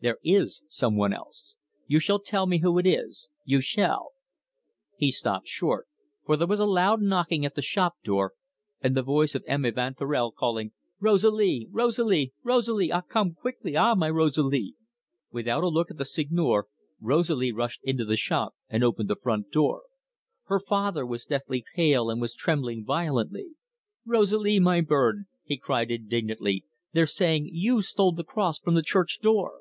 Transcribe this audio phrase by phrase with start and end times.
[0.00, 1.56] There is some one else.
[1.86, 3.30] You shall tell me who it is.
[3.46, 4.10] You shall"
[4.98, 5.88] He stopped short,
[6.26, 8.34] for there was a loud knocking at the shop door,
[8.82, 9.64] and the voice of M.
[9.64, 11.68] Evanturel calling: "Rosalie!
[11.70, 12.34] Rosalie!
[12.42, 12.92] Rosalie!
[12.92, 14.74] Ah, come quickly ah, my Rosalie!"
[15.32, 16.66] Without a look at the Seigneur,
[17.00, 19.84] Rosalie rushed into the shop and opened the front door.
[20.48, 23.52] Her father was deathly pale, and was trembling violently.
[24.04, 29.20] "Rosalie, my bird," he cried indignantly, "they're saying you stole the cross from the church
[29.22, 29.60] door."